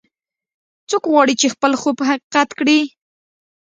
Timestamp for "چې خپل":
1.41-1.71